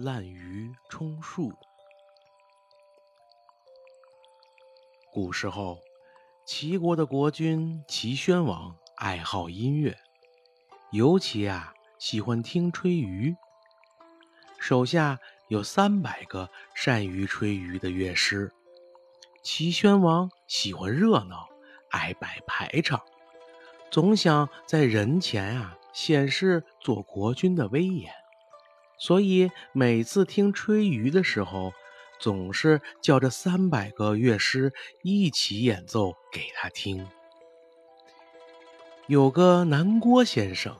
[0.00, 1.52] 滥竽充数。
[5.10, 5.80] 古时候，
[6.46, 9.98] 齐国的国君齐宣王爱好音乐，
[10.92, 13.34] 尤其啊喜欢听吹竽。
[14.60, 18.52] 手下有三百个善于吹竽的乐师。
[19.42, 21.48] 齐宣王喜欢热闹，
[21.90, 23.02] 爱摆排场，
[23.90, 28.12] 总想在人前啊显示做国君的威严。
[28.98, 31.72] 所以每次听吹竽的时候，
[32.18, 37.08] 总是叫这三百个乐师一起演奏给他听。
[39.06, 40.76] 有个南郭先生，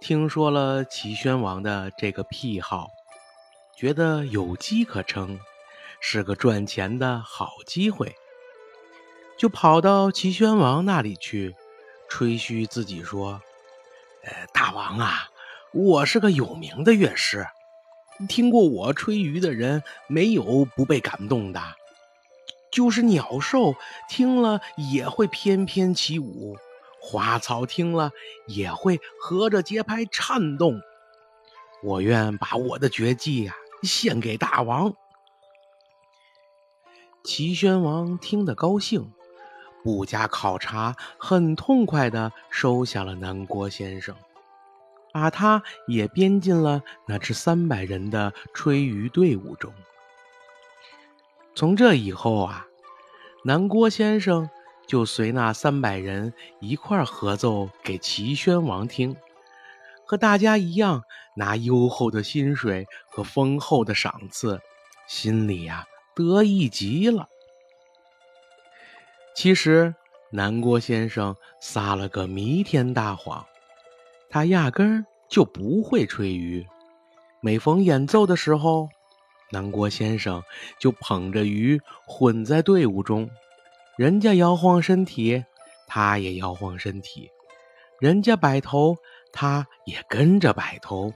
[0.00, 2.88] 听说了齐宣王的这个癖好，
[3.76, 5.38] 觉得有机可乘，
[6.00, 8.14] 是个赚钱的好机会，
[9.38, 11.54] 就跑到齐宣王那里去，
[12.08, 13.40] 吹嘘自己说
[14.24, 15.28] ：“呃，大王啊！”
[15.74, 17.46] 我是个有名的乐师，
[18.28, 21.62] 听过我吹竽的人没有不被感动的。
[22.70, 23.74] 就是鸟兽
[24.08, 26.58] 听了也会翩翩起舞，
[27.00, 28.10] 花草听了
[28.46, 30.80] 也会合着节拍颤动。
[31.82, 34.94] 我愿把我的绝技呀献给大王。
[37.24, 39.12] 齐宣王听得高兴，
[39.82, 44.14] 不加考察，很痛快地收下了南郭先生。
[45.12, 49.72] 把他也编进了那支三百人的吹竽队伍中。
[51.54, 52.66] 从这以后啊，
[53.44, 54.48] 南郭先生
[54.86, 59.14] 就随那三百人一块合奏给齐宣王听，
[60.06, 61.04] 和大家一样
[61.36, 64.60] 拿优厚的薪水和丰厚的赏赐，
[65.06, 67.28] 心里呀得意极了。
[69.34, 69.94] 其实
[70.30, 73.46] 南郭先生撒了个弥天大谎。
[74.32, 76.64] 他压根儿就不会吹竽，
[77.42, 78.88] 每逢演奏的时候，
[79.50, 80.42] 南郭先生
[80.80, 83.28] 就捧着鱼混在队伍中，
[83.98, 85.44] 人家摇晃身体，
[85.86, 87.28] 他也摇晃身体；
[88.00, 88.96] 人家摆头，
[89.34, 91.12] 他也跟着摆头，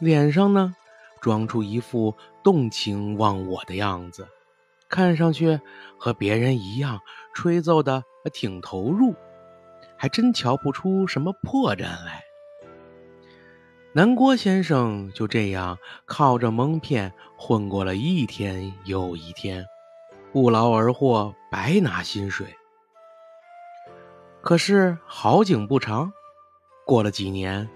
[0.00, 0.74] 脸上呢
[1.20, 4.26] 装出一副动情忘我的样子，
[4.88, 5.60] 看上去
[5.96, 6.98] 和别人一样
[7.32, 8.02] 吹奏的
[8.32, 9.14] 挺投入，
[9.96, 12.24] 还真瞧不出什么破绽来。
[13.94, 19.64] 南郭先生就这样靠着蒙骗混过了一天又一天，
[20.30, 22.54] 不劳而获，白拿薪水。
[24.42, 26.12] 可是好景不长，
[26.86, 27.68] 过了几年，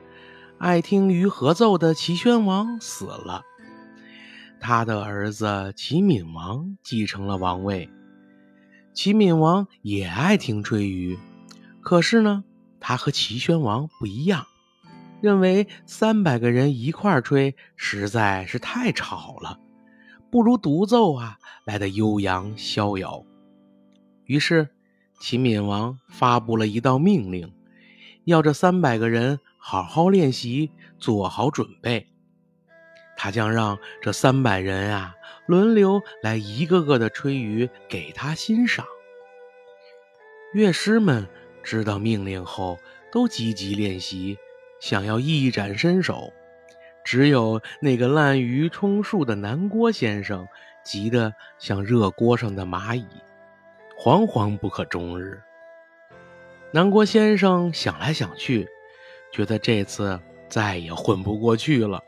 [0.58, 3.42] 爱听鱼合奏的齐宣王死了，
[4.60, 7.88] 他的儿子齐闵王继承了王位。
[8.92, 11.18] 齐闵王也爱听吹竽，
[11.80, 12.44] 可是呢，
[12.78, 14.46] 他和齐宣王不一样。
[15.22, 19.60] 认为三百个人一块吹实在是太吵了，
[20.32, 23.24] 不如独奏啊来的悠扬逍遥。
[24.24, 24.68] 于是，
[25.20, 27.54] 秦闵王发布了一道命令，
[28.24, 32.08] 要这三百个人好好练习，做好准备。
[33.16, 35.14] 他将让这三百人啊
[35.46, 38.84] 轮流来一个个的吹竽给他欣赏。
[40.52, 41.28] 乐师们
[41.62, 42.76] 知道命令后，
[43.12, 44.36] 都积极练习。
[44.82, 46.32] 想要一展身手，
[47.04, 50.44] 只有那个滥竽充数的南郭先生
[50.82, 53.06] 急得像热锅上的蚂蚁，
[53.96, 55.40] 惶惶不可终日。
[56.72, 58.68] 南郭先生想来想去，
[59.30, 62.02] 觉得这次再也混不过去了，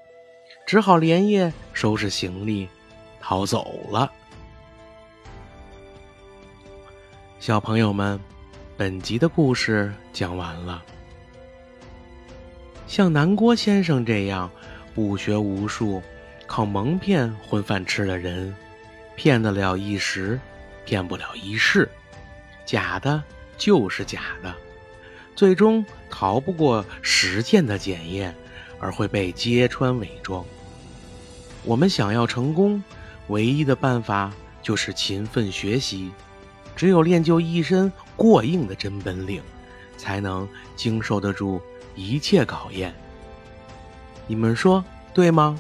[0.67, 2.69] 只好连夜收拾行李
[3.21, 4.11] 逃走了。
[7.39, 8.19] 小朋友们，
[8.77, 10.83] 本集的故事讲完了。
[12.87, 14.51] 像南郭先生这样
[14.95, 16.03] 不学无术、
[16.47, 18.55] 靠蒙骗混饭吃的人，
[19.17, 20.39] 骗得了一时，
[20.85, 21.89] 骗不了一世。
[22.65, 23.23] 假的
[23.57, 24.55] 就是假的，
[25.35, 28.35] 最终逃不过实践的检验，
[28.79, 30.45] 而会被揭穿伪装。
[31.65, 32.83] 我们想要成功，
[33.29, 34.33] 唯一的办法
[34.63, 36.13] 就是勤奋学习。
[36.77, 39.43] 只有练就一身过硬的真本领，
[40.05, 40.47] 才能
[40.77, 41.59] 经受得住。
[41.97, 42.93] 一切考验，
[44.27, 44.85] 你们说
[45.15, 45.59] 对吗？